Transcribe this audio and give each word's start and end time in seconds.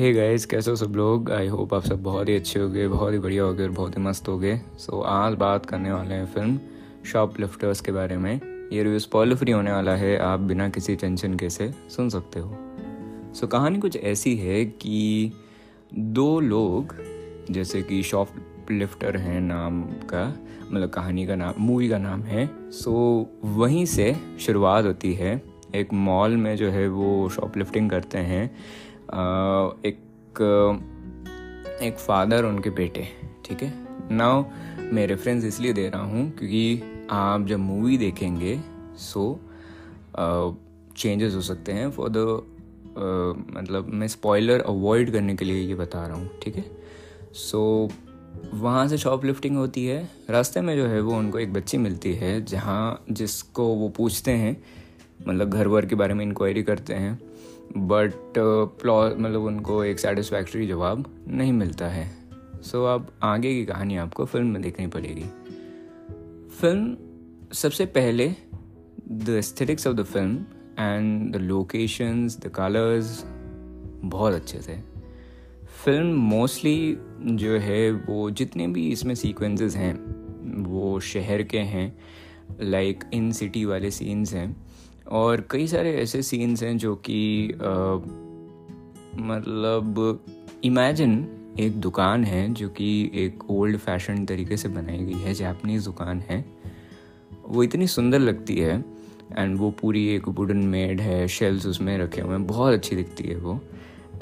Hey 0.00 0.12
guys 0.12 0.46
कैसे 0.46 0.70
हो 0.70 0.76
सब 0.76 0.92
लोग? 0.96 1.30
आई 1.30 1.46
होप 1.46 1.74
आप 1.74 1.82
सब 1.82 2.02
बहुत 2.02 2.28
ही 2.28 2.34
अच्छे 2.36 2.60
हो 2.60 2.68
गए 2.68 2.88
बहुत 2.88 3.12
ही 3.12 3.18
बढ़िया 3.18 3.42
हो 3.42 3.54
गए 3.54 3.62
और 3.62 3.70
बहुत 3.70 3.98
ही 3.98 4.02
मस्त 4.02 4.28
हो 4.28 4.38
गए 4.38 4.60
सो 4.78 5.00
so, 5.00 5.04
आज 5.06 5.34
बात 5.34 5.66
करने 5.66 5.92
वाले 5.92 6.14
हैं 6.14 6.26
फ़िल्म 6.26 6.60
शॉप 7.06 7.40
लिफ्टर्स 7.40 7.80
के 7.80 7.92
बारे 7.92 8.16
में। 8.16 8.40
ये 8.72 8.82
रिव्यू 8.82 8.98
स्पॉइलर 8.98 9.34
फ्री 9.34 9.52
होने 9.52 9.72
वाला 9.72 9.96
है 9.96 10.18
आप 10.18 10.40
बिना 10.40 10.68
किसी 10.68 10.96
टेंशन 10.96 11.34
के 11.34 11.50
से 11.50 11.72
सुन 11.96 12.08
सकते 12.08 12.40
हो। 12.40 12.56
सो 13.34 13.46
so, 13.46 13.52
कहानी 13.52 13.78
कुछ 13.78 13.96
ऐसी 13.96 14.36
है 14.36 14.64
कि 14.64 15.32
दो 15.94 16.40
लोग 16.40 16.94
जैसे 17.50 17.82
कि 17.82 18.02
शॉप 18.02 18.28
लिफ्टर 18.70 19.16
हैं 19.16 19.40
नाम 19.40 19.82
का 19.82 20.38
मतलब 20.72 20.90
कहानी 20.90 21.26
का 21.26 21.34
नाम 21.34 21.54
मूवी 21.58 21.88
का 21.88 21.98
नाम 21.98 22.22
है। 22.22 22.50
सो 22.70 23.26
so, 23.44 23.48
वहीं 23.48 23.86
से 23.86 24.16
शुरुआत 24.40 24.84
होती 24.84 25.14
है। 25.14 25.42
एक 25.74 25.92
मॉल 25.92 26.36
में 26.36 26.56
जो 26.56 26.70
है 26.70 26.88
वो 26.88 27.28
शॉप 27.28 27.56
लिफ्टिंग 27.56 27.90
करते 27.90 28.18
हैं। 28.18 28.56
एक 29.12 29.98
एक 31.82 31.96
फादर 31.98 32.44
उनके 32.44 32.70
बेटे, 32.70 33.06
ठीक 33.44 33.62
है? 33.62 33.72
नाउ 34.12 34.44
मैं 34.92 35.06
रेफरेंस 35.06 35.44
इसलिए 35.44 35.72
दे 35.72 35.88
रहा 35.88 36.02
हूँ 36.02 36.30
क्योंकि 36.30 37.06
आप 37.10 37.46
जब 37.46 37.58
मूवी 37.58 37.96
देखेंगे 37.98 38.58
सो 38.98 39.40
चेंजेस 40.96 41.34
हो 41.34 41.40
सकते 41.40 41.72
हैं 41.72 41.90
फॉर 41.90 42.08
द 42.08 42.16
मतलब 43.50 43.88
मैं 43.88 44.08
स्पॉइलर 44.08 44.60
अवॉइड 44.60 45.12
करने 45.12 45.34
के 45.36 45.44
लिए 45.44 45.62
ये 45.62 45.74
बता 45.74 46.06
रहा 46.06 46.16
हूँ, 46.16 46.30
ठीक 46.42 46.56
है? 46.56 46.64
सो 47.34 47.88
वहाँ 48.54 48.86
से 48.88 48.98
शॉप 48.98 49.24
लिफ्टिंग 49.24 49.56
होती 49.56 49.86
है। 49.86 50.08
रास्ते 50.30 50.60
में 50.60 50.74
जो 50.76 50.86
है 50.86 51.00
वो 51.00 51.16
उनको 51.16 51.38
एक 51.38 51.52
बच्ची 51.52 51.78
मिलती 51.78 52.12
है 52.14 52.44
जहाँ 52.44 53.04
जिसको 53.10 53.66
वो 53.74 53.88
पूछते 53.88 54.30
हैं 54.32 54.56
मतलब 55.28 55.50
घर 55.50 55.68
वर 55.68 55.86
के 55.86 55.94
बारे 55.94 56.14
में 56.14 56.24
इंक्वायरी 56.24 56.62
करते 56.62 56.94
हैं। 56.94 57.18
बट 57.76 58.10
uh, 58.10 59.18
मतलब 59.18 59.42
उनको 59.42 59.84
एक 59.84 60.00
सेटिस्फैक्ट्री 60.00 60.66
जवाब 60.66 61.24
नहीं 61.28 61.52
मिलता 61.52 61.88
है। 61.88 62.10
सो 62.62 62.78
so, 62.78 62.94
अब 62.94 63.12
आगे 63.22 63.54
की 63.54 63.64
कहानी 63.64 63.96
आपको 63.96 64.24
फ़िल्म 64.24 64.46
में 64.46 64.62
देखनी 64.62 64.86
पड़ेगी। 64.86 65.24
फ़िल्म 66.60 66.96
सबसे 67.52 67.86
पहले 67.86 68.34
the 69.08 69.28
aesthetics 69.28 69.86
of 69.86 69.96
the 69.96 70.02
film 70.02 70.36
and 70.78 71.32
the 71.32 71.36
locations 71.36 72.38
the 72.38 72.48
colours 72.48 73.24
बहुत 74.04 74.34
अच्छे 74.34 74.58
थे। 74.58 74.78
फ़िल्म 75.84 76.06
मोस्टली 76.06 76.98
जो 77.20 77.58
है 77.58 77.92
वो 77.92 78.30
जितने 78.30 78.66
भी 78.68 78.90
इसमें 78.90 79.14
सीक्वेंसेस 79.14 79.76
हैं 79.76 79.94
वो 80.64 81.00
शहर 81.00 81.42
के 81.42 81.58
हैं 81.58 81.98
लाइक 82.60 83.04
इन 83.14 83.32
सिटी 83.32 83.64
वाले 83.64 83.90
सीन्स 83.90 84.34
हैं। 84.34 84.69
और 85.10 85.46
कई 85.50 85.66
सारे 85.66 85.94
ऐसे 85.96 86.22
सीन्स 86.22 86.62
हैं 86.62 86.76
जो 86.78 86.94
कि 87.08 87.48
मतलब 89.20 90.24
इमेजिन 90.64 91.26
एक 91.60 91.80
दुकान 91.80 92.24
है 92.24 92.48
जो 92.54 92.68
कि 92.68 93.10
एक 93.14 93.50
ओल्ड 93.50 93.76
फ़ैशन 93.78 94.24
तरीके 94.26 94.56
से 94.56 94.68
बनाई 94.68 94.98
गई 94.98 95.20
है 95.20 95.34
जापनीज़ 95.34 95.84
दुकान 95.84 96.20
है। 96.20 96.44
वो 97.48 97.62
इतनी 97.62 97.86
सुंदर 97.86 98.18
लगती 98.18 98.56
है 98.56 98.78
एंड 99.38 99.56
वो 99.58 99.70
पूरी 99.70 100.06
एक 100.08 100.28
वुडन 100.28 100.56
मेड 100.66 101.00
है 101.00 101.26
शेल्स 101.28 101.66
उसमें 101.66 101.96
रखे 101.98 102.20
हुए 102.20 102.32
हैं, 102.32 102.46
बहुत 102.46 102.74
अच्छी 102.74 102.96
दिखती 102.96 103.24
है 103.24 103.36
वो। 103.36 103.60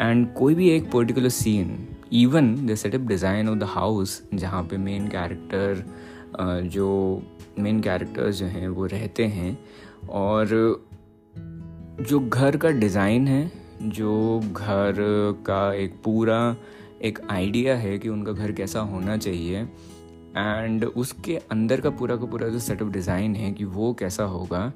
एंड 0.00 0.32
कोई 0.34 0.54
भी 0.54 0.68
एक 0.70 0.90
particular 0.92 1.28
scene 1.28 1.76
even 2.12 2.54
the 2.66 2.74
setup 2.74 3.00
design 3.00 3.48
of 3.48 3.58
the 3.58 3.64
house 3.68 4.22
जहाँ 4.34 4.62
पे 4.62 4.76
मेन 4.78 5.08
कैरेक्टर 5.08 5.84
जो 6.64 7.22
मेन 7.58 7.80
कैरेक्टर्स 7.80 8.36
जो 8.36 8.46
हैं, 8.46 8.68
वो 8.68 8.86
रहते 8.86 9.24
हैं 9.26 9.58
और 10.10 10.48
जो 12.00 12.20
घर 12.20 12.56
का 12.56 12.70
डिज़ाइन 12.70 13.28
है, 13.28 13.50
जो 13.82 14.40
घर 14.52 14.94
का 15.46 15.72
एक 15.74 15.94
पूरा 16.04 16.56
एक 17.02 17.18
आइडिया 17.30 17.76
है 17.76 17.98
कि 17.98 18.08
उनका 18.08 18.32
घर 18.32 18.52
कैसा 18.52 18.80
होना 18.80 19.16
चाहिए 19.16 19.60
एंड 20.36 20.84
उसके 20.84 21.36
अंदर 21.50 21.80
का 21.80 21.90
पूरा 21.90 22.16
का 22.16 22.26
पूरा 22.26 22.48
जो 22.48 22.58
सेटअप 22.58 22.88
डिज़ाइन 22.88 23.34
है 23.36 23.52
कि 23.52 23.64
वो 23.64 23.92
कैसा 23.94 24.24
होगा 24.24 24.72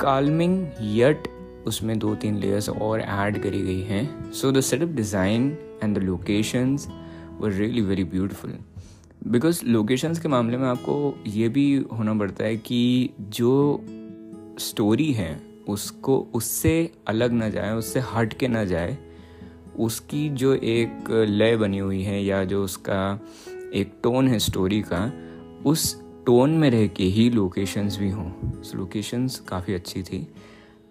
कालमिंग 0.00 0.66
यट 0.98 1.28
उसमें 1.66 1.98
दो 1.98 2.14
तीन 2.14 2.36
लेयर्स 2.36 2.68
और 2.68 3.00
ऐड 3.00 3.42
करी 3.42 3.62
गई 3.62 3.82
हैं। 3.82 4.32
So 4.32 4.52
the 4.52 4.60
setup 4.60 4.88
design 4.88 5.50
and 5.82 5.98
the 5.98 6.02
locations 6.02 6.88
were 7.40 7.52
really 7.52 7.80
very 7.80 8.04
beautiful 8.04 8.58
because 9.26 9.64
locations 9.64 10.18
के 10.18 10.28
मामले 10.28 10.56
में 10.56 10.68
आपको 10.68 11.24
ये 11.26 11.48
भी 11.48 11.76
होना 11.76 12.14
पड़ता 12.14 12.44
है 12.44 12.56
कि 12.56 13.10
जो 13.20 13.84
स्टोरी 14.58 15.12
है, 15.12 15.40
उसको, 15.68 16.28
उससे 16.34 16.92
अलग 17.06 17.32
ना 17.32 17.48
जाए, 17.48 17.74
उससे 17.74 18.00
हट 18.00 18.32
के 18.32 18.48
ना 18.48 18.64
जाए, 18.64 18.98
उसकी 19.78 20.28
जो 20.28 20.54
एक 20.54 21.10
लय 21.28 21.56
बनी 21.56 21.78
हुई 21.78 22.02
है 22.02 22.24
या 22.24 22.44
जो 22.44 22.64
उसका 22.64 23.20
एक 23.74 23.92
टोन 24.02 24.28
है 24.28 24.38
स्टोरी 24.38 24.82
का, 24.92 25.12
उस 25.66 26.02
टोन 26.26 26.50
में 26.50 26.70
रह 26.70 26.86
के 26.86 27.04
ही 27.04 27.30
लोकेशंस 27.30 27.98
भी 27.98 28.10
हों। 28.10 28.30
लोकेशंस 28.74 29.38
काफ़ी 29.40 29.74
अच्छी 29.74 30.02
थी। 30.02 30.28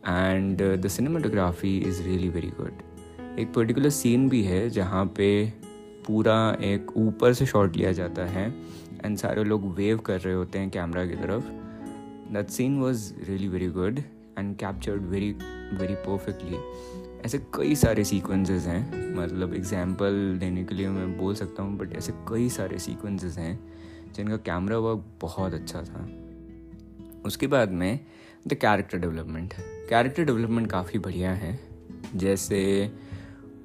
And 0.07 0.57
the 0.57 0.87
cinematography 0.87 1.77
is 1.77 2.03
really 2.03 2.29
very 2.29 2.47
good 2.47 3.39
एक 3.39 3.53
पर्टिकुलर 3.53 3.89
सीन 3.89 4.29
भी 4.29 4.43
है 4.43 4.69
जहाँ 4.69 5.05
पे 5.05 5.53
पूरा 6.07 6.57
एक 6.61 6.91
ऊपर 6.97 7.33
से 7.33 7.45
शॉट 7.45 7.75
लिया 7.75 7.91
जाता 7.91 8.25
है। 8.25 8.47
एंड 9.05 9.17
सारे 9.17 9.43
लोग 9.43 9.73
वेव 9.75 9.97
कर 9.97 10.19
रहे 10.19 10.33
होते 10.33 10.59
हैं 10.59 10.69
कैमरा 10.69 11.05
की 11.05 11.15
तरफ़। 11.15 11.43
That 12.33 12.49
scene 12.49 12.79
was 12.79 13.13
really 13.27 13.47
very 13.47 13.67
good 13.67 13.99
and 14.37 14.55
captured 14.57 15.01
very 15.01 15.31
very 15.73 15.95
perfectly 15.95 16.57
ऐसे 17.25 17.37
कई 17.55 17.75
सारे 17.75 18.03
सीक्वेंसेस 18.03 18.65
हैं। 18.65 19.13
मतलब 19.15 19.53
एग्जांपल 19.53 20.37
देने 20.39 20.63
के 20.63 20.75
लिए 20.75 20.89
मैं 20.89 21.17
बोल 21.17 21.35
सकता 21.35 21.63
हूँ 21.63 21.77
बट 21.77 21.95
ऐसे 21.95 22.11
कई 22.29 22.49
सारे 22.49 22.79
सीक्वेंसेस 22.79 23.37
हैं 23.37 23.59
जिनका 24.15 24.37
कैमरा 24.37 24.77
वर्क 24.77 25.05
बहुत 25.21 25.53
अच्छा 25.53 25.81
था। 25.81 26.07
उसके 27.25 27.47
बाद 27.47 27.71
में 27.71 27.99
the 28.47 28.53
character 28.53 28.97
development 28.97 29.53
character 29.89 30.23
development 30.23 30.69
काफ़ी 30.71 30.99
बढ़िया 30.99 31.31
है। 31.31 31.59
जैसे 32.15 32.61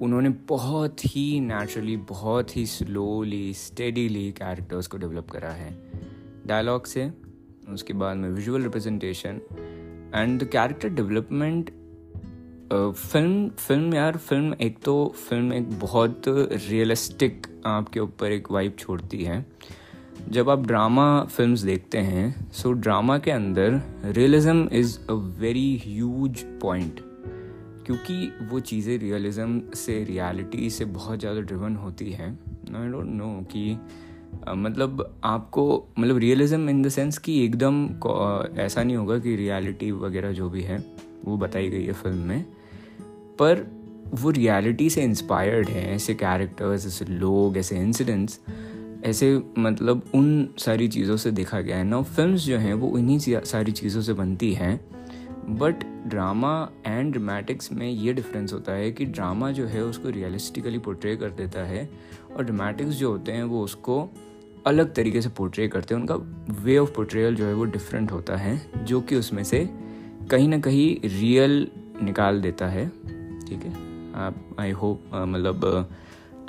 उन्होंने 0.01 0.29
बहुत 0.29 1.05
ही 1.05 1.39
नेचुरली 1.39 1.97
बहुत 1.97 2.55
ही 2.57 2.65
स्लोली 2.65 3.53
स्टेडीली 3.53 4.31
कैरेक्टर्स 4.31 4.87
को 4.87 4.97
डेवलप 4.97 5.29
करा 5.29 5.49
है। 5.49 5.71
डायलॉग 6.47 6.85
से, 6.85 7.11
उसके 7.69 7.93
बाद 7.93 8.17
में 8.17 8.29
visual 8.29 8.63
representation 8.63 9.41
and 10.15 10.41
the 10.41 10.47
character 10.47 10.89
development 10.89 11.69
film 12.73 13.49
film 13.49 13.93
यार 13.93 14.17
फ़िल्म 14.17 14.55
एक 14.61 14.77
तो 14.83 15.13
फ़िल्म 15.17 15.53
एक 15.53 15.69
बहुत 15.79 16.21
रियलिस्टिक 16.27 17.47
आपके 17.65 17.99
ऊपर 17.99 18.31
एक 18.31 18.51
वाइब 18.51 18.75
छोड़ती 18.79 19.23
है। 19.23 19.45
जब 20.29 20.49
आप 20.49 20.65
ड्रामा 20.67 21.23
फिल्म्स 21.23 21.61
देखते 21.61 21.97
हैं 21.97 22.51
सो 22.51 22.71
ड्रामा 22.71 23.17
के 23.17 23.31
अंदर 23.31 23.81
realism 24.05 24.67
is 24.71 24.97
a 25.09 25.13
very 25.13 25.81
huge 25.85 26.43
point 26.61 26.99
क्योंकि 27.85 28.31
वो 28.41 28.59
चीज़ें 28.59 28.97
रियलिज्म 28.97 29.61
से 29.75 30.03
रियलिटी 30.03 30.69
से 30.69 30.85
बहुत 30.85 31.19
ज़्यादा 31.19 31.41
ड्रिवन 31.41 31.75
होती 31.75 32.11
हैं। 32.11 32.29
आई 32.75 32.89
डोंट 32.89 33.07
नो 33.07 33.29
कि 33.51 33.77
मतलब 34.49 35.19
आपको 35.23 35.63
मतलब 35.99 36.17
रियलिज्म 36.17 36.69
इन 36.69 36.81
द 36.81 36.89
सेंस 36.89 37.17
कि 37.17 37.43
एकदम 37.45 37.85
ऐसा 38.59 38.83
नहीं 38.83 38.95
होगा 38.95 39.17
कि 39.17 39.35
रियलिटी 39.35 39.91
वगैरह 39.91 40.31
जो 40.31 40.49
भी 40.49 40.61
है, 40.61 40.77
वो 41.25 41.37
बताई 41.37 41.69
गई 41.69 41.85
है 41.85 41.93
फ़िल्म 41.93 42.17
में। 42.17 42.45
पर 43.39 43.65
वो 44.13 44.29
रियलिटी 44.29 44.89
से 44.89 45.03
इंस्पायर्ड 45.03 45.69
है, 45.69 45.95
ऐसे 45.95 46.13
कैरेक्टर्स 46.13 46.85
ऐसे 46.87 47.05
लोग, 47.05 47.57
ऐसे 47.57 47.77
इंसिडेंट्स 47.77 48.39
ऐसे 49.05 49.31
मतलब 49.57 50.03
उन 50.15 50.47
सारी 50.59 50.87
चीज़ों 50.87 51.15
से 51.17 51.31
देखा 51.31 51.59
गया 51.61 51.77
है। 51.77 51.83
ना 51.83 52.01
फ़िल्म 52.01 52.35
जो 52.37 52.57
हैं, 52.57 52.73
वो 52.73 52.87
उन्हीं 52.89 53.19
सारी 53.19 53.71
चीज़ों 53.71 54.01
से 54.01 54.13
बनती 54.13 54.51
हैं। 54.53 54.79
बट 55.49 55.83
ड्रामा 56.07 56.69
एंड 56.87 57.11
ड्रामेटिक्स 57.13 57.71
में 57.71 57.89
ये 57.89 58.13
डिफरेंस 58.13 58.53
होता 58.53 58.71
है 58.71 58.91
कि 58.91 59.05
ड्रामा 59.05 59.51
जो 59.51 59.65
है 59.65 59.83
उसको 59.83 60.09
रियलिस्टिकली 60.09 60.79
पोर्ट्रे 60.79 61.15
कर 61.15 61.29
देता 61.29 61.59
है 61.59 61.89
और 62.35 62.43
ड्रामेटिक्स 62.43 62.91
जो 62.91 63.11
होते 63.11 63.31
हैं 63.31 63.43
वो 63.43 63.63
उसको 63.63 64.09
अलग 64.67 64.93
तरीके 64.93 65.21
से 65.21 65.29
पोर्ट्रे 65.29 65.67
करते 65.67 65.95
हैं। 65.95 66.01
उनका 66.01 66.15
वे 66.63 66.77
ऑफ़ 66.77 66.91
पोर्ट्रेयल 66.91 67.35
जो 67.35 67.45
है 67.45 67.53
वो 67.53 67.65
डिफरेंट 67.65 68.11
होता 68.11 68.35
है, 68.35 68.61
जो 68.85 69.01
कि 69.01 69.15
उसमें 69.15 69.43
से 69.43 69.69
कहीं 70.31 70.47
ना 70.49 70.59
कहीं 70.59 71.09
रियल 71.09 71.67
निकाल 72.03 72.41
देता 72.41 72.67
है। 72.67 72.87
ठीक 73.47 73.63
है? 73.63 73.71
आप 74.15 74.55
आई 74.59 74.71
होप 74.71 75.03
मतलब 75.13 75.89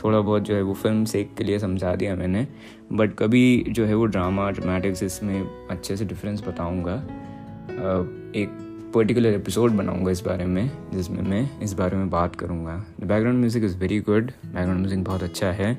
थोड़ा 0.04 0.20
बहुत 0.20 0.42
जो 0.42 0.54
है 0.54 0.62
वो 0.62 0.74
फ़िल्म 0.74 1.04
सेक 1.04 1.34
के 1.34 1.44
लिए 1.44 1.58
समझा 1.58 1.94
दिया 1.96 2.14
मैंने। 2.16 2.46
बट 2.92 3.14
कभी 3.14 3.64
जो 3.68 3.84
है 3.84 3.94
वो 3.94 4.06
ड्रामा 4.06 4.50
ड्रामेटिक्स 4.50 5.02
इसमें 5.02 5.68
अच्छे 5.68 5.96
से 5.96 6.04
डिफरेंस 6.04 6.42
बताऊँगा। 6.48 6.94
एक 8.36 8.71
पर्टिकुलर 8.94 9.34
एपिसोड 9.34 9.72
बनाऊँगा 9.72 10.10
इस 10.10 10.20
बारे 10.20 10.46
में, 10.46 10.70
जिसमें 10.92 11.22
मैं 11.22 11.60
इस 11.60 11.72
बारे 11.72 11.96
में 11.96 12.10
बात 12.10 12.36
करूँगा। 12.36 12.76
The 13.00 13.04
background 13.04 13.38
music 13.38 13.64
is 13.64 13.76
very 13.78 13.98
good 14.00 14.24
background 14.24 14.80
music 14.80 15.04
बहुत 15.04 15.22
अच्छा 15.22 15.50
है। 15.52 15.74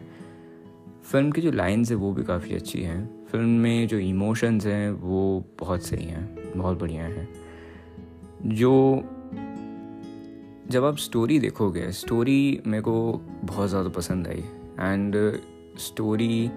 फ़िल्म 1.04 1.31
की 1.31 1.42
जो 1.42 1.51
लाइन्स 1.51 1.92
है, 1.92 1.95
वो 1.98 2.12
भी 2.13 2.24
काफ़ी 2.24 2.56
अच्छी 2.56 2.81
हैं। 2.81 3.25
फ़िल्म 3.31 3.50
में 3.50 3.88
जो 3.88 3.98
इमोशंस 4.00 4.65
हैं, 4.65 4.92
वो 4.92 5.44
बहुत 5.60 5.83
सही 5.83 6.06
हैं। 6.06 6.54
बहुत 6.57 6.80
बढ़िया 6.80 7.04
हैं। 7.04 7.27
जो 8.45 9.04
जब 10.69 10.86
आप 10.86 10.98
स्टोरी 10.98 11.39
देखोगे 11.39 11.92
स्टोरी 11.92 12.62
मेरे 12.68 12.83
को 12.83 13.21
बहुत 13.44 13.69
ज़्यादा 13.69 13.89
पसंद 13.89 14.27
आई। 14.27 14.44
एंड 14.80 15.16
स्टोरी 15.77 16.50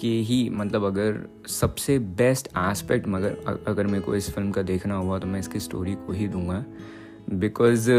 के 0.00 0.08
ही 0.28 0.48
मतलब 0.50 0.84
अगर 0.84 1.18
सबसे 1.48 1.98
बेस्ट 2.18 2.48
एस्पेक्ट 2.58 3.08
मगर 3.08 3.36
अगर 3.68 3.86
मेरे 3.86 4.04
को 4.04 4.14
इस 4.16 4.30
फ़िल्म 4.34 4.50
का 4.50 4.62
देखना 4.62 4.94
हुआ 4.96 5.18
तो 5.18 5.26
मैं 5.26 5.40
इसकी 5.40 5.60
स्टोरी 5.60 5.94
को 5.96 6.12
ही 6.12 6.28
दूँगा। 6.28 6.64
बिकॉज़ 7.30 7.90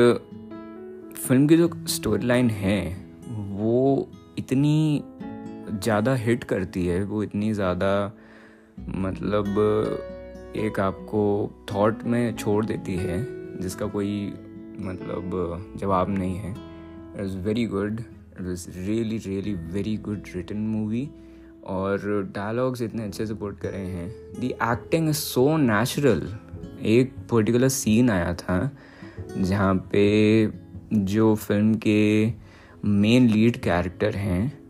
फ़िल्म 1.18 1.48
की 1.48 1.58
जो 1.58 1.70
स्टोरी 1.88 2.28
लाइन 2.28 2.50
है, 2.50 2.82
वो 3.30 4.10
इतनी 4.38 5.04
ज़्यादा 5.74 6.16
हिट 6.16 6.44
करती 6.44 6.86
है, 6.88 7.04
वो 7.04 7.24
इतनी 7.24 7.54
ज़्यादा 7.54 8.12
मतलब 8.80 9.46
एक 10.58 10.80
आपको 10.80 11.22
थॉट 11.74 12.04
में 12.04 12.36
छोड़ 12.36 12.66
देती 12.66 12.96
है, 12.96 13.26
जिसका 13.62 13.86
कोई 13.88 14.34
मतलब 14.80 15.76
जवाब 15.78 16.10
नहीं 16.10 16.36
है। 16.36 16.52
It 16.52 17.22
is 17.22 17.38
very 17.40 17.66
good 17.66 18.00
it 18.00 18.48
is 18.48 18.68
really 18.78 19.18
really 19.18 19.54
very 19.74 19.96
good 20.00 20.24
written 20.36 20.68
movie 20.68 21.10
और 21.64 22.32
डायलॉग्स 22.36 22.82
इतने 22.82 23.04
अच्छे 23.04 23.26
से 23.26 23.34
पोर्ट 23.34 23.60
करे 23.60 23.78
हैं। 23.78 24.10
The 24.40 24.48
acting 24.48 25.10
is 25.10 25.16
so 25.16 25.58
natural 25.58 26.28
एक 26.82 27.14
पर्टिकुलर 27.32 27.70
सीन 27.70 28.10
आया 28.10 28.34
था, 28.34 28.72
जहाँ 29.38 29.76
पे 29.92 30.52
जो 30.94 31.34
फ़िल्म 31.36 31.76
के 31.76 32.34
मेन 32.86 33.28
लीड 33.28 33.58
कैरेक्टर 33.58 34.16
हैं, 34.16 34.62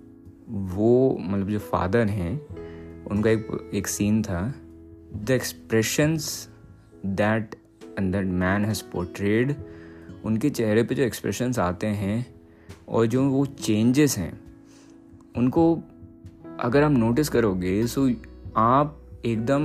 वो 0.50 1.18
मतलब 1.22 1.50
जो 1.50 1.60
फादर 1.60 2.08
हैं, 2.08 3.06
उनका 3.06 3.30
एक 3.30 3.72
एक 3.74 3.88
सीन 3.88 4.22
था। 4.22 4.42
The 5.16 5.32
expressions 5.32 6.50
that 7.06 7.56
that 8.00 8.26
man 8.26 8.66
has 8.66 8.84
portrayed 8.84 9.56
उनके 10.26 10.50
चेहरे 10.50 10.84
पे 10.84 10.96
जो 10.96 11.04
एक्सप्रेशंस 11.04 11.60
आते 11.60 11.88
हैं, 11.88 12.26
और 12.90 13.06
जो 13.06 13.24
वो 13.30 13.46
चेंजेस 13.46 14.18
हैं, 14.18 14.40
उनको 15.38 15.84
अगर 16.62 16.84
आप 16.84 16.92
नोटिस 16.92 17.30
करोगे 17.30 17.88
सो 17.88 18.10
आप 18.58 18.98
एकदम 19.26 19.64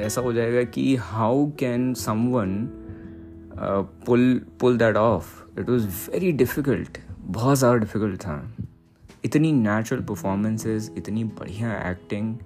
ऐसा 0.00 0.20
हो 0.20 0.32
जाएगा 0.32 0.62
कि 0.62 0.96
how 0.96 1.46
can 1.58 1.94
someone 1.94 2.68
pull 4.06 4.40
pull 4.60 4.78
that 4.78 4.96
off 4.96 5.60
it 5.60 5.70
was 5.70 5.84
very 5.84 6.32
difficult 6.32 6.98
बहुत 7.20 7.58
ज़्यादा 7.58 7.76
डिफ़िकल्ट 7.76 8.20
था। 8.20 8.56
इतनी 9.24 9.52
नेचुरल 9.52 10.02
परफॉर्मेंसेस 10.02 10.90
इतनी 10.98 11.24
बढ़िया 11.24 11.90
एक्टिंग 11.90 12.36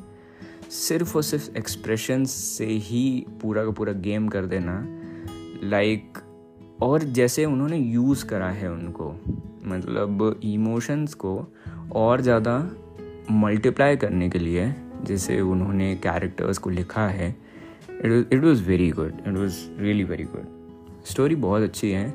सिर्फ़ 0.70 1.16
और 1.16 1.22
सिर्फ़ 1.22 1.56
एक्सप्रेशन 1.56 2.24
से 2.24 2.66
ही 2.66 3.26
पूरा 3.42 3.64
का 3.64 3.70
पूरा 3.70 3.92
गेम 3.92 4.28
कर 4.28 4.46
देना। 4.46 4.82
लाइक 5.68 6.12
like, 6.12 6.82
और 6.82 7.02
जैसे 7.02 7.44
उन्होंने 7.44 7.78
यूज़ 7.78 8.26
करा 8.26 8.48
है 8.48 8.72
उनको 8.72 9.12
मतलब 9.64 10.40
इमोशंस 10.44 11.14
को 11.14 11.38
और 11.92 12.20
ज़्यादा 12.20 12.58
मल्टीप्लाई 13.30 13.96
करने 13.96 14.30
के 14.30 14.38
लिए 14.38 14.74
जैसे 15.02 15.40
उन्होंने 15.40 15.96
कैरेक्टर्स 15.96 16.58
को 16.58 16.70
लिखा 16.70 17.08
है 17.08 17.36
it 18.32 18.40
was 18.44 18.62
very 18.62 18.90
good 18.90 19.12
it 19.26 19.34
was 19.34 19.80
really 19.80 20.04
very 20.04 20.24
good 20.24 20.46
story 21.04 21.34
बहुत 21.34 21.62
अच्छी 21.62 21.90
है 21.90 22.14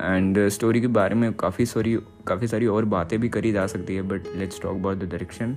एंड 0.00 0.48
स्टोरी 0.48 0.80
के 0.80 0.86
बारे 0.86 1.14
में 1.14 1.32
काफ़ी 1.32 1.66
सारी 1.66 1.98
काफ़ी 2.26 2.46
सारी 2.46 2.66
और 2.66 2.84
बातें 2.84 3.20
भी 3.20 3.28
करी 3.28 3.52
जा 3.52 3.66
सकती 3.66 3.94
है 3.96 4.02
but 4.02 4.22
let's 4.36 4.60
talk 4.60 4.76
about 4.76 4.96
the 4.96 5.00
direction 5.00 5.54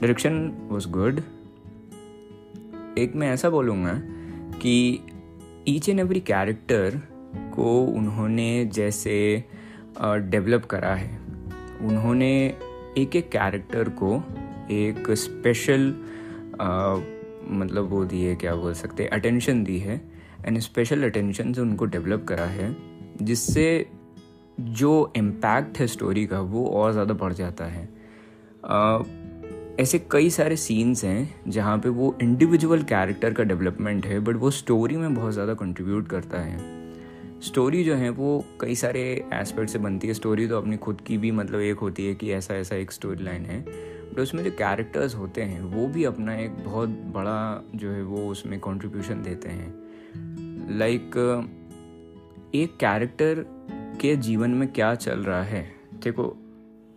direction 0.00 0.52
was 0.68 0.88
good 0.88 1.20
एक 2.98 3.12
मैं 3.16 3.30
ऐसा 3.32 3.50
बोलूँगा 3.50 4.00
कि 4.58 5.00
ईच 5.68 5.88
एंड 5.88 6.00
एवरी 6.00 6.20
कैरेक्टर 6.20 7.00
को 7.54 7.84
उन्होंने 7.84 8.64
जैसे 8.64 9.44
डेवलप 10.02 10.64
करा 10.64 10.94
है। 10.94 11.20
उन्होंने 11.80 12.54
एक 12.98 13.16
एक 13.16 13.28
कैरेक्टर 13.28 13.88
को 13.88 14.22
एक 14.70 15.10
स्पेशल 15.10 15.94
मतलब 17.48 17.88
वो 17.88 18.04
दी 18.04 18.22
है 18.22 18.34
क्या 18.36 18.54
बोल 18.54 18.74
सकते 18.74 19.02
हैं 19.02 19.10
अटेंशन 19.10 19.64
दी 19.64 19.78
है 19.78 20.00
एंड 20.46 20.58
स्पेशल 20.58 21.04
अटेंशन 21.04 21.52
से 21.52 21.60
उनको 21.60 21.84
डेवलप 21.84 22.24
करा 22.28 22.44
है 22.44 22.76
जिससे 23.22 23.86
जो 24.60 25.12
इम्पैक्ट 25.16 25.78
है 25.78 25.86
स्टोरी 25.86 26.26
का 26.26 26.40
वो 26.40 26.66
और 26.66 26.92
ज़्यादा 26.92 27.14
बढ़ 27.14 27.32
जाता 27.32 27.64
है। 27.64 27.88
uh, 28.64 29.04
ऐसे 29.80 29.98
कई 30.10 30.30
सारे 30.30 30.56
सीन्स 30.56 31.04
हैं 31.04 31.50
जहाँ 31.50 31.78
पे 31.78 31.88
वो 31.88 32.18
इंडिविजुअल 32.22 32.82
कैरेक्टर 32.82 33.32
का 33.32 33.44
डेवलपमेंट 33.44 34.06
है 34.06 34.20
बट 34.20 34.36
वो 34.36 34.50
स्टोरी 34.50 34.96
में 34.96 35.14
बहुत 35.14 35.32
ज़्यादा 35.32 35.54
कंट्रीब्यूट 35.54 36.08
करता 36.08 36.38
है। 36.38 36.79
स्टोरी 37.42 37.84
जो 37.84 37.94
है 37.94 38.10
वो 38.10 38.44
कई 38.60 38.74
सारे 38.74 39.24
एस्पेक्ट 39.34 39.70
से 39.70 39.78
बनती 39.78 40.08
है। 40.08 40.14
स्टोरी 40.14 40.48
तो 40.48 40.58
अपनी 40.58 40.76
खुद 40.76 41.00
की 41.00 41.18
भी 41.18 41.30
मतलब 41.30 41.60
एक 41.60 41.76
होती 41.76 42.06
है 42.06 42.14
कि 42.14 42.32
ऐसा 42.32 42.54
ऐसा 42.54 42.76
एक 42.76 42.92
स्टोरी 42.92 43.24
लाइन 43.24 43.46
है। 43.46 43.60
बट 44.10 44.20
उसमें 44.20 44.44
जो 44.44 44.50
कैरेक्टर्स 44.50 45.14
होते 45.14 45.42
हैं 45.42 45.62
वो 45.62 45.86
भी 45.86 46.04
अपना 46.04 46.36
एक 46.36 46.64
बहुत 46.64 46.88
बड़ा 46.88 47.64
जो 47.74 47.90
है 47.90 48.02
वो 48.02 48.28
उसमें 48.28 48.60
कंट्रीब्यूशन 48.60 49.22
देते 49.22 49.48
हैं। 49.48 49.74
लाइक 50.78 51.00
like, 51.00 52.54
एक 52.54 52.76
कैरेक्टर 52.76 53.46
के 54.00 54.16
जीवन 54.16 54.50
में 54.50 54.72
क्या 54.72 54.94
चल 54.94 55.20
रहा 55.20 55.42
है? 55.42 55.72
देखो 55.94 56.36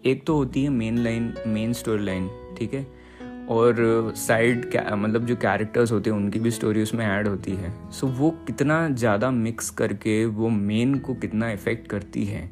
एक 0.06 0.26
तो 0.26 0.36
होती 0.36 0.64
है 0.64 0.70
main 0.70 0.98
line 0.98 1.34
main 1.48 1.74
story 1.74 2.04
line 2.04 2.56
ठीक 2.60 2.74
है? 2.74 3.03
और 3.50 4.14
साइड 4.18 4.66
मतलब 4.94 5.26
जो 5.26 5.36
कैरेक्टर्स 5.36 5.92
होते 5.92 6.10
हैं, 6.10 6.18
उनकी 6.18 6.40
भी 6.40 6.52
स्टोरी 6.52 6.82
उसमें 6.84 7.06
ऐड 7.06 7.28
होती 7.28 7.52
है। 7.54 7.72
सो 7.92 8.08
वो 8.10 8.30
कितना 8.48 8.88
ज़्यादा 8.90 9.32
मिक्स 9.32 9.70
करके, 9.72 10.26
वो 10.26 10.50
मेन 10.50 10.98
को 10.98 11.14
कितना 11.16 11.52
इफ़ेक्ट 11.52 11.88
करती 11.88 12.26
है, 12.26 12.50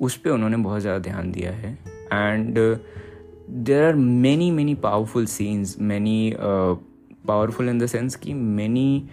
उस 0.00 0.16
पर 0.16 0.30
उन्होंने 0.30 0.56
बहुत 0.56 0.80
ज़्यादा 0.80 0.98
ध्यान 1.00 1.30
दिया 1.32 1.52
है। 1.52 1.78
And 2.12 2.58
there 3.50 3.84
are 3.84 3.94
many 3.94 4.50
many 4.50 4.74
powerful 4.74 5.26
scenes 5.26 5.76
many 5.80 6.34
powerful 6.38 7.68
in 7.68 7.78
the 7.78 7.86
sense 7.86 8.16
कि 8.16 8.34
मैनी 8.34 9.08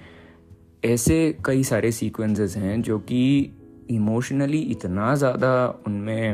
ऐसे 0.86 1.18
कई 1.46 1.64
सारे 1.64 1.92
सीक्वेंसेस 1.92 2.56
हैं 2.58 2.82
जो 2.82 2.98
कि 3.00 3.22
इमोशनली 3.90 4.60
इतना 4.62 5.14
ज़्यादा 5.16 5.54
उनमें, 5.88 6.34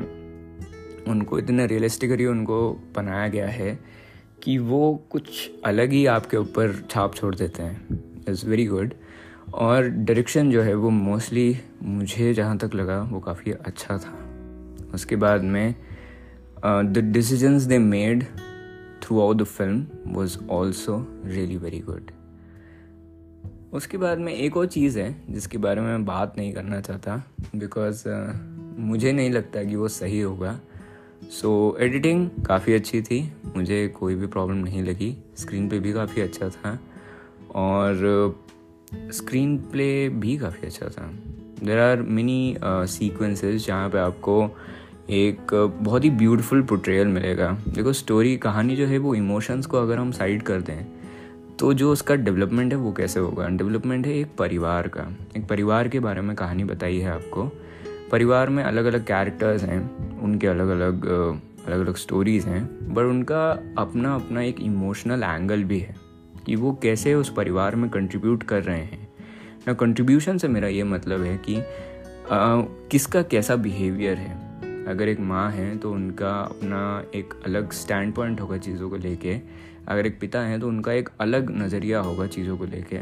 उनको 1.07 1.39
इतना 1.39 1.65
रियलिस्टिकली 1.65 2.25
उनको 2.25 2.59
बनाया 2.95 3.27
गया 3.27 3.47
है 3.47 3.79
कि 4.43 4.57
वो 4.57 4.95
कुछ 5.11 5.49
अलग 5.65 5.91
ही 5.91 6.05
आपके 6.05 6.37
ऊपर 6.37 6.73
छाप 6.89 7.15
छोड़ 7.15 7.33
देते 7.35 7.63
हैं। 7.63 8.23
इज़ 8.29 8.45
वेरी 8.45 8.65
गुड 8.65 8.93
और 9.53 9.87
डायरेक्शन 9.87 10.51
जो 10.51 10.61
है 10.61 10.73
वो 10.75 10.89
मोस्टली 10.89 11.57
मुझे 11.83 12.33
जहाँ 12.33 12.57
तक 12.57 12.75
लगा 12.75 13.01
वो 13.01 13.19
काफ़ी 13.19 13.51
अच्छा 13.51 13.97
था। 13.97 14.13
उसके 14.93 15.15
बाद 15.15 15.43
में 15.43 15.75
the 16.65 16.97
decisions 17.13 17.63
they 17.63 17.77
made 17.77 18.23
throughout 19.21 19.37
the 19.37 19.43
film 19.43 19.87
was 20.07 20.37
also 20.49 20.95
really 21.25 21.57
very 21.57 21.79
good 21.79 22.11
उसके 23.73 23.97
बाद 23.97 24.17
में 24.17 24.33
एक 24.33 24.57
और 24.57 24.65
चीज़ 24.65 24.99
है 24.99 25.15
जिसके 25.29 25.57
बारे 25.57 25.81
में 25.81 25.87
मैं 25.87 26.05
बात 26.05 26.37
नहीं 26.37 26.53
करना 26.53 26.81
चाहता 26.81 27.23
बिकॉज़ 27.55 28.03
uh, 28.03 28.79
मुझे 28.79 29.11
नहीं 29.11 29.29
लगता 29.31 29.63
कि 29.63 29.75
वो 29.75 29.87
सही 29.87 30.21
होगा। 30.21 30.59
सो 31.23 31.75
so, 31.75 31.81
एडिटिंग 31.81 32.29
काफ़ी 32.47 32.73
अच्छी 32.73 33.01
थी। 33.01 33.33
मुझे 33.55 33.87
कोई 33.87 34.15
भी 34.15 34.27
प्रॉब्लम 34.27 34.57
नहीं 34.57 34.83
लगी। 34.83 35.15
स्क्रीन 35.37 35.69
पे 35.69 35.79
भी 35.79 35.93
काफ़ी 35.93 36.21
अच्छा 36.21 36.49
था। 36.49 36.79
और 37.55 38.39
स्क्रीन 39.11 39.57
प्ले 39.57 40.09
भी 40.09 40.37
काफ़ी 40.37 40.67
अच्छा 40.67 40.87
था। 40.87 41.11
देर 41.63 41.79
आर 41.79 42.01
मिनी 42.01 42.57
सीक्वेंसेस 42.63 43.65
जहाँ 43.67 43.89
पे 43.89 43.97
आपको 43.97 44.49
एक 45.09 45.53
बहुत 45.81 46.03
ही 46.03 46.09
ब्यूटीफुल 46.09 46.61
पोट्रेयल 46.61 47.07
मिलेगा। 47.07 47.51
देखो 47.69 47.93
स्टोरी 47.93 48.37
कहानी 48.37 48.75
जो 48.75 48.85
है 48.85 48.97
वो 48.97 49.15
इमोशंस 49.15 49.65
को 49.65 49.77
अगर 49.77 49.97
हम 49.97 50.11
साइड 50.11 50.41
कर 50.41 50.61
दें 50.61 50.85
तो 51.59 51.73
जो 51.73 51.91
उसका 51.91 52.15
डेवलपमेंट 52.15 52.73
है 52.73 52.79
वो 52.79 52.91
कैसे 52.93 53.19
होगा? 53.19 53.47
डेवलपमेंट 53.49 54.07
है 54.07 54.13
एक 54.13 54.35
परिवार 54.39 54.87
का। 54.87 55.07
एक 55.37 55.47
परिवार 55.47 55.87
के 55.87 55.99
बारे 55.99 56.21
में 56.21 56.35
कहानी 56.35 56.63
बताई 56.63 56.97
है 56.97 57.11
आपको। 57.11 57.51
परिवार 58.11 58.49
में 58.49 58.63
अलग 58.63 58.85
अलग 58.85 59.05
कैरेक्टर्स 59.05 59.63
हैं 59.63 59.79
उनके 60.19 60.47
अलग 60.47 60.69
अलग 60.69 61.05
अलग 61.67 61.79
अलग 61.79 61.95
स्टोरीज़ 61.95 62.47
हैं 62.47 62.93
बट 62.93 63.03
उनका 63.03 63.49
अपना 63.77 64.13
अपना 64.15 64.41
एक 64.41 64.59
इमोशनल 64.59 65.23
एंगल 65.23 65.63
भी 65.63 65.79
है 65.79 65.95
कि 66.45 66.55
वो 66.55 66.71
कैसे 66.83 67.13
उस 67.13 67.29
परिवार 67.29 67.75
में 67.75 67.89
कंट्रीब्यूट 67.89 68.43
कर 68.43 68.63
रहे 68.63 68.77
हैं। 68.77 69.07
ना 69.67 69.73
कंट्रीब्यूशन 69.73 70.37
से 70.37 70.47
मेरा 70.47 70.67
ये 70.67 70.83
मतलब 70.83 71.23
है 71.23 71.37
कि 71.37 71.55
आ, 71.55 72.61
किसका 72.91 73.21
कैसा 73.21 73.55
बिहेवियर 73.55 74.17
है। 74.17 74.85
अगर 74.87 75.07
एक 75.07 75.19
माँ 75.19 75.49
है 75.51 75.77
तो 75.77 75.91
उनका 75.91 76.31
अपना 76.31 77.03
एक 77.15 77.33
अलग 77.45 77.71
स्टैंड 77.71 78.13
पॉइंट 78.13 78.41
होगा 78.41 78.57
चीज़ों 78.57 78.89
को 78.89 78.97
लेके। 78.97 79.35
अगर 79.87 80.05
एक 80.05 80.19
पिता 80.19 80.39
हैं 80.41 80.59
तो 80.59 80.67
उनका 80.67 80.93
एक 80.93 81.09
अलग 81.19 81.51
नज़रिया 81.57 81.99
होगा 81.99 82.27
चीज़ों 82.27 82.57
को 82.57 82.65
लेके। 82.65 82.99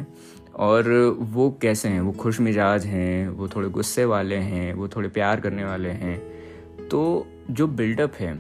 और 0.56 0.90
वो 1.20 1.50
कैसे 1.62 1.90
हैं? 1.90 2.02
वो 2.02 2.12
खुश 2.12 2.40
मिजाज 2.40 2.86
हैं 2.86 3.30
वो 3.30 3.48
थोड़े 3.48 3.70
गुस्से 3.70 4.06
वाले 4.06 4.36
हैं 4.36 4.74
वो 4.74 4.88
थोड़े 4.88 5.10
प्यार 5.10 5.40
करने 5.40 5.66
वाले 5.66 5.90
हैं। 5.90 6.18
तो 6.88 7.28
जो 7.52 7.68
बिल्डअप 7.68 8.14
है 8.14 8.38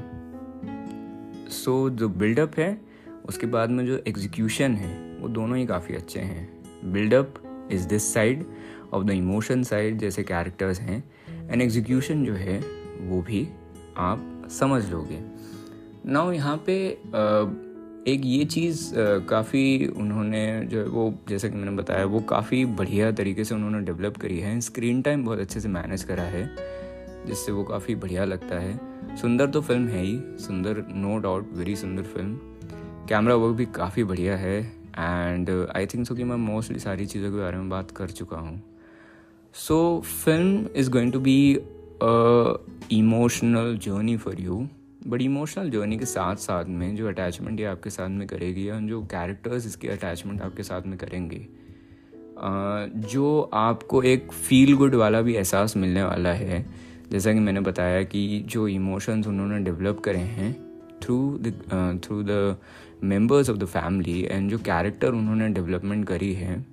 सो 1.49 1.89
so, 1.89 1.95
जो 1.95 2.09
बिल्डअप 2.09 2.59
है 2.59 2.77
उसके 3.25 3.47
बाद 3.47 3.69
में 3.69 3.85
जो 3.85 3.99
एग्जीक्यूशन 4.07 4.75
है 4.75 5.17
वो 5.19 5.27
दोनों 5.27 5.57
ही 5.57 5.65
काफ़ी 5.65 5.95
अच्छे 5.95 6.19
हैं। 6.19 6.91
Buildup 6.91 7.33
is 7.71 7.87
this 7.87 8.13
side 8.13 8.45
of 8.93 9.03
the 9.03 9.09
emotion 9.09 9.63
side 9.63 9.97
जैसे 9.97 10.23
कैरेक्टर्स 10.23 10.79
हैं 10.79 11.03
एंड 11.51 11.61
एग्जीक्यूशन 11.61 12.25
जो 12.25 12.33
है 12.33 12.59
वो 13.01 13.21
भी 13.21 13.47
आप 13.97 14.47
समझ 14.51 14.89
लोगे। 14.91 15.19
नाउ 16.05 16.31
यहाँ 16.31 16.63
पे 16.69 16.77
एक 18.07 18.21
ये 18.25 18.43
चीज़ 18.45 18.79
काफ़ी 19.29 19.87
उन्होंने 19.89 20.41
जो 20.71 20.79
है 20.79 20.85
वो, 20.85 21.13
जैसे 21.29 21.49
कि 21.49 21.55
मैंने 21.57 21.71
बताया, 21.77 22.05
वो 22.05 22.19
काफ़ी 22.21 22.63
बढ़िया 22.65 23.11
तरीके 23.11 23.43
से 23.43 23.55
उन्होंने 23.55 23.79
डेवलप 23.85 24.17
करी 24.17 24.39
है। 24.39 24.59
स्क्रीन 24.61 25.01
टाइम 25.01 25.23
बहुत 25.25 25.39
अच्छे 25.39 25.59
से 25.59 25.69
मैनेज 25.69 26.03
करा 26.03 26.23
है, 26.25 26.43
जिससे 27.27 27.51
वो 27.51 27.63
काफ़ी 27.63 27.95
बढ़िया 27.95 28.25
लगता 28.25 28.59
है। 28.59 29.17
सुंदर 29.17 29.47
तो 29.47 29.61
फ़िल्म 29.61 29.87
है 29.87 30.01
ही, 30.01 30.19
सुंदर 30.39 30.83
नो 30.89 31.17
डाउट 31.19 31.49
वेरी 31.53 31.75
सुंदर 31.75 32.03
फ़िल्म 32.03 33.07
कैमरा 33.09 33.35
वर्क 33.35 33.55
भी 33.55 33.65
काफ़ी 33.75 34.03
बढ़िया 34.03 34.37
है 34.37 34.59
एंड 34.59 35.49
आई 35.75 35.85
थिंक 35.85 36.07
सो 36.07 36.15
कि 36.15 36.23
मैं 36.23 36.35
मोस्टली 36.37 36.79
सारी 36.79 37.05
चीज़ों 37.05 37.31
के 37.31 37.37
बारे 37.37 37.57
में 37.57 37.69
बात 37.69 37.91
कर 37.91 38.09
चुका 38.11 38.37
हूँ। 38.37 38.61
So 39.55 40.01
film 40.05 40.67
is 40.75 40.89
going 40.91 41.11
to 41.13 41.19
be 41.19 41.37
emotional 42.91 43.77
journey 43.83 44.17
for 44.17 44.41
you 44.41 44.65
but 45.07 45.21
emotional 45.21 45.69
journey 45.69 45.97
के 45.97 46.05
साथ 46.05 46.35
साथ 46.35 46.65
में 46.65 46.95
जो 46.95 47.07
अटैचमेंट 47.07 47.59
ये 47.59 47.65
आपके 47.65 47.89
साथ 47.89 48.09
में 48.09 48.27
करेगी 48.27 48.69
या 48.69 48.79
जो 48.79 49.01
कैरेक्टर्स 49.01 49.65
इसके 49.67 49.87
अटैचमेंट 49.87 50.41
आपके 50.41 50.63
साथ 50.63 50.81
में 50.87 50.97
करेंगे 50.97 51.45
जो 53.09 53.49
आपको 53.53 54.03
एक 54.03 54.31
फील 54.31 54.75
गुड 54.75 54.95
वाला 54.95 55.21
भी 55.21 55.35
एहसास 55.35 55.77
मिलने 55.77 56.03
वाला 56.03 56.29
है। 56.29 56.65
जैसा 57.11 57.33
कि 57.33 57.39
मैंने 57.39 57.59
बताया 57.59 58.03
कि 58.03 58.43
जो 58.45 58.67
इमोशंस 58.67 59.27
उन्होंने 59.27 59.59
डेवलप 59.59 59.99
करे 59.99 60.19
हैं 60.19 60.53
through 61.01 61.17
the 61.41 62.01
through 62.05 62.23
the 62.23 62.57
members 63.03 63.49
of 63.49 63.57
the 63.57 63.65
family 63.65 64.21
and 64.21 64.49
जो 64.51 64.57
कैरेक्टर 64.57 65.09
उन्होंने 65.09 65.49
डेवलपमेंट 65.49 66.07
करी 66.07 66.33
है, 66.33 66.65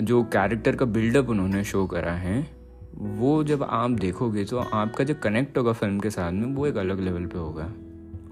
जो 0.00 0.22
कैरेक्टर 0.22 0.76
का 0.76 0.84
बिल्डअप 0.86 1.28
उन्होंने 1.28 1.64
शो 1.64 1.86
करा 1.86 2.12
है 2.12 2.61
वो 2.94 3.42
जब 3.44 3.62
आप 3.62 3.90
देखोगे 3.90 4.44
तो 4.44 4.58
आपका 4.58 5.04
जो 5.04 5.14
कनेक्ट 5.14 5.58
होगा 5.58 5.72
फ़िल्म 5.72 6.00
के 6.00 6.10
साथ 6.10 6.32
में, 6.32 6.46
वो 6.46 6.66
एक 6.66 6.76
अलग 6.76 7.00
लेवल 7.00 7.26
पे 7.26 7.38
होगा। 7.38 7.72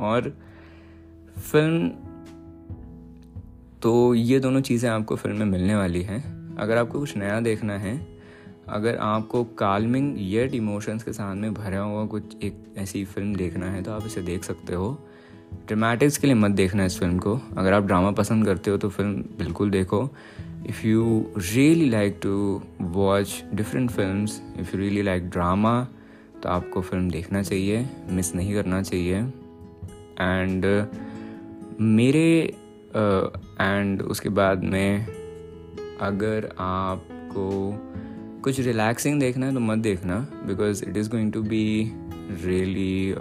और 0.01 0.33
फ़िल्म 1.39 1.89
तो 3.83 4.15
ये 4.15 4.39
दोनों 4.41 4.61
चीज़ें 4.61 4.91
आपको 4.91 5.17
फ़िल्म 5.17 5.37
में 5.37 5.47
मिलने 5.47 5.77
वाली 5.77 6.03
हैं। 6.03 6.57
अगर 6.57 6.77
आपको 6.77 7.01
कुछ 7.01 7.17
नया 7.17 7.41
देखना 7.41 7.79
है, 7.79 8.21
अगर 8.69 8.97
आपको 8.97 9.45
कालमिंग 9.45 10.15
येट 10.19 10.55
इमोशंस 10.55 11.03
के 11.03 11.13
साथ 11.13 11.35
में 11.35 11.55
भरा 11.55 11.81
हुआ 11.81 12.05
कुछ 12.07 12.37
एक 12.43 12.75
ऐसी 12.79 13.05
फ़िल्म 13.05 13.35
देखना 13.35 13.67
है 13.67 13.83
तो 13.83 13.93
आप 13.93 14.07
इसे 14.07 14.23
देख 14.23 14.45
सकते 14.45 14.75
हो। 14.75 14.99
ड्रामेटिक्स 15.67 16.19
के 16.19 16.27
लिए 16.27 16.37
मत 16.37 16.51
देखना 16.51 16.85
इस 16.85 16.99
फ़िल्म 16.99 17.19
को। 17.19 17.41
अगर 17.57 17.73
आप 17.73 17.83
ड्रामा 17.83 18.11
पसंद 18.11 18.45
करते 18.45 18.71
हो 18.71 18.77
तो 18.77 18.89
फ़िल्म 18.89 19.25
बिल्कुल 19.39 19.71
देखो। 19.71 20.11
If 20.67 20.85
you 20.85 21.27
really 21.37 21.91
like 21.91 22.21
to 22.21 22.63
watch 22.81 23.43
different 23.55 23.91
films 23.91 24.31
if 24.59 24.73
you 24.73 24.81
really 24.81 25.03
like 25.03 25.31
drama 25.37 25.87
तो 26.43 26.49
आपको 26.49 26.81
फ़िल्म 26.81 27.11
देखना 27.11 27.43
चाहिए 27.43 27.87
मिस 28.11 28.35
नहीं 28.35 28.55
करना 28.55 28.83
चाहिए। 28.83 29.17
एंड 30.21 30.65
uh, 30.65 30.97
मेरे 31.81 32.55
एंड 33.61 34.03
uh, 34.03 34.09
उसके 34.09 34.29
बाद 34.29 34.65
में 34.65 35.07
अगर 36.01 36.57
आपको 36.59 37.75
कुछ 38.43 38.61
रिलैक्सिंग 38.61 39.21
देखना 39.21 39.47
है 39.47 39.55
तो 39.55 39.61
मत 39.61 39.79
देखना 39.79 40.19
because 40.47 40.85
it 40.85 40.97
is 40.97 41.11
going 41.11 41.33
to 41.33 41.43
be 41.43 41.93
really 42.45 43.15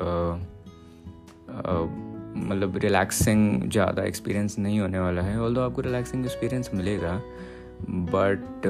मतलब 2.40 2.78
रिलैक्सिंग 2.78 3.70
ज़्यादा 3.72 4.04
एक्सपीरियंस 4.04 4.58
नहीं 4.60 4.80
होने 4.80 5.00
वाला 5.00 5.22
है 5.22 5.40
ऑल 5.42 5.58
आपको 5.58 5.82
रिलैक्सिंग 5.82 6.26
एक्सपीरियंस 6.26 6.70
मिलेगा 6.74 7.22
बट 7.90 8.68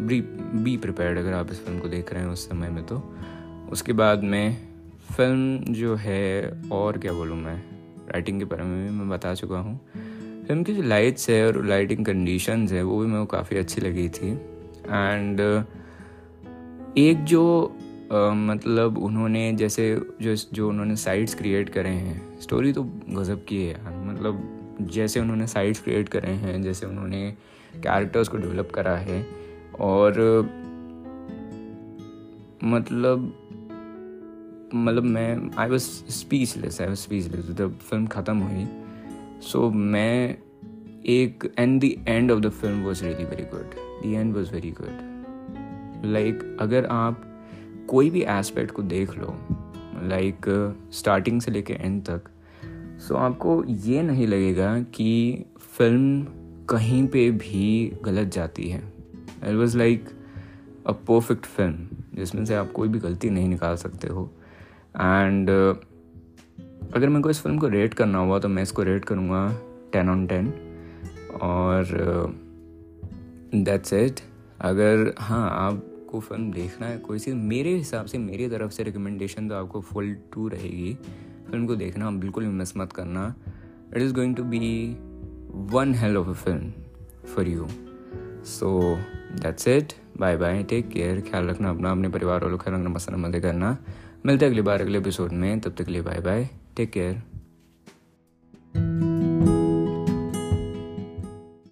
बी 0.00 0.20
बी 0.62 0.76
प्रिपेयर्ड 0.76 1.18
अगर 1.18 1.32
आप 1.32 1.50
इस 1.50 1.64
फ़िल्म 1.64 1.80
को 1.80 1.88
देख 1.88 2.12
रहे 2.12 2.22
हैं 2.22 2.30
उस 2.30 2.48
समय 2.48 2.68
में 2.68 2.84
तो। 2.86 3.02
उसके 3.72 3.92
बाद 3.92 4.22
में 4.24 4.56
फ़िल्म 5.16 5.72
जो 5.74 5.94
है, 5.96 6.50
और 6.72 6.98
क्या 6.98 7.12
बोलूँ 7.12 7.36
मैं 7.36 7.56
राइटिंग 8.08 8.38
के 8.38 8.44
बारे 8.44 8.64
में 8.64 8.84
भी 8.84 8.90
मैं 8.98 9.08
बता 9.08 9.34
चुका 9.34 9.58
हूँ। 9.58 9.78
फ़िल्म 10.46 10.62
की 10.62 10.74
जो 10.74 10.82
लाइट्स 10.82 11.28
है 11.30 11.46
और 11.46 11.64
लाइटिंग 11.64 12.04
कंडीशंस 12.06 12.72
है, 12.72 12.82
वो 12.82 12.98
भी 13.00 13.06
मेरे 13.06 13.18
को 13.18 13.26
काफ़ी 13.26 13.56
अच्छी 13.56 13.80
लगी 13.80 14.08
थी। 14.08 14.30
एंड 14.88 15.40
एक 16.98 17.24
जो 17.24 17.44
मतलब 18.12 18.98
उन्होंने 18.98 19.52
जैसे 19.52 19.84
जो 20.22 20.34
जो 20.52 20.68
उन्होंने 20.68 20.96
साइट्स 20.96 21.34
क्रिएट 21.34 21.68
करे 21.68 21.88
हैं 21.88 22.40
स्टोरी 22.40 22.72
तो 22.72 22.82
गज़ब 23.08 23.44
की 23.48 23.56
है 23.56 23.70
यार। 23.70 23.94
मतलब 24.04 24.88
जैसे 24.92 25.20
उन्होंने 25.20 25.46
साइट्स 25.46 25.80
क्रिएट 25.80 26.08
करे 26.08 26.28
हैं 26.28 26.62
जैसे 26.62 26.86
उन्होंने 26.86 27.30
कैरेक्टर्स 27.82 28.28
को 28.28 28.36
डेवलप 28.36 28.70
करा 28.74 28.96
है 28.96 29.26
और 29.80 30.20
मतलब 32.64 33.32
मतलब 34.74 35.02
मैं 35.04 35.50
I 35.58 35.68
was 35.68 35.82
speechless 36.10 36.80
I 36.80 36.88
was 36.88 36.98
speechless 36.98 37.50
जब 37.50 37.78
फ़िल्म 37.78 38.06
ख़त्म 38.06 38.38
हुई। 38.38 38.66
सो 39.42 39.68
so, 39.68 39.74
मैं 39.74 40.36
एक 41.06 41.52
and 41.58 41.80
the 41.80 41.94
end 42.08 42.30
of 42.30 42.40
the 42.40 42.48
film 42.50 42.84
was 42.84 43.04
really 43.04 43.24
very 43.24 43.44
good 43.44 43.74
the 44.02 44.14
end 44.14 44.34
was 44.34 44.52
very 44.52 44.70
good 44.70 46.04
like 46.04 46.56
अगर 46.60 46.86
आप 46.86 47.28
कोई 47.92 48.10
भी 48.10 48.22
एस्पेक्ट 48.22 48.70
को 48.70 48.82
देख 48.82 49.16
लो 49.18 49.34
लाइक 50.08 50.46
स्टार्टिंग 50.92 51.40
से 51.40 51.50
लेके 51.50 51.72
एंड 51.72 52.02
तक 52.02 52.30
सो 52.98 53.14
आपको 53.14 53.64
ये 53.64 54.02
नहीं 54.02 54.26
लगेगा 54.26 54.78
कि 54.94 55.44
फ़िल्म 55.78 56.26
कहीं 56.68 57.06
पे 57.06 57.30
भी 57.30 57.92
गलत 58.04 58.28
जाती 58.28 58.68
है। 58.68 58.82
It 59.44 59.54
was 59.54 59.78
like 59.78 60.08
a 60.86 60.92
perfect 60.92 61.46
film 61.46 61.88
जिसमें 62.14 62.44
से 62.44 62.54
आप 62.54 62.72
कोई 62.72 62.88
भी 62.88 62.98
गलती 62.98 63.30
नहीं 63.30 63.48
निकाल 63.48 63.76
सकते 63.76 64.08
हो। 64.08 64.30
एंड 64.96 65.48
uh, 65.48 65.76
अगर 66.94 67.08
मेरे 67.08 67.22
को 67.22 67.30
इस 67.30 67.40
फ़िल्म 67.40 67.58
को 67.58 67.68
रेट 67.68 67.94
करना 67.94 68.18
हुआ 68.18 68.38
तो 68.38 68.48
मैं 68.48 68.62
इसको 68.62 68.82
रेट 68.82 69.04
करूँगा 69.04 69.46
टेन 69.92 70.08
ऑन 70.08 70.26
टेन 70.26 70.52
और 71.42 71.84
दैट्स 73.54 73.94
uh, 73.94 74.00
इट 74.00 74.20
अगर 74.60 75.14
हाँ 75.18 75.48
आप 75.68 75.88
आपको 76.12 76.20
फ़िल्म 76.20 76.50
देखना 76.52 76.86
है, 76.86 76.96
कोई 76.98 77.18
सी 77.18 77.32
मेरे 77.32 77.70
हिसाब 77.74 78.06
से, 78.06 78.18
मेरी 78.18 78.48
तरफ़ 78.48 78.70
से 78.70 78.82
रिकमेंडेशन 78.82 79.48
तो 79.48 79.54
आपको 79.54 79.80
फुल 79.80 80.12
टू 80.32 80.48
रहेगी। 80.48 80.92
फ़िल्म 81.46 81.66
को 81.66 81.76
देखना, 81.76 82.10
बिल्कुल 82.10 82.44
भी 82.44 82.50
मिस 82.52 82.76
मत 82.76 82.92
करना। 82.92 83.34
It 83.96 84.02
is 84.02 84.12
going 84.14 84.36
to 84.36 84.44
be 84.44 84.60
one 85.72 85.94
hell 85.94 86.16
of 86.16 86.28
a 86.28 86.32
film 86.32 86.72
for 87.34 87.48
you 87.48 87.68
so 88.44 88.96
that's 89.40 89.68
it 89.68 89.92
bye 90.18 90.36
bye 90.36 90.62
take 90.62 90.88
care 90.88 91.20
ख्याल 91.30 91.48
रखना 91.48 91.70
अपना, 91.70 91.90
अपने 91.92 92.08
परिवार 92.08 92.44
वालों 92.44 92.58
ख्याल 92.58 92.76
रखना 92.76 92.90
मसाना 92.90 93.28
मज़े 93.28 93.40
करना। 93.40 93.76
मिलते 94.26 94.46
अगली 94.46 94.62
बार, 94.62 94.80
अगले 94.80 94.98
एपिसोड 94.98 95.32
में। 95.32 95.60
तब 95.60 95.74
तक 95.78 95.84
के 95.84 95.92
लिए 95.92 96.02
बाय 96.02 96.20
बाय 96.20 96.48
टेक 96.76 96.90
केयर 96.90 97.22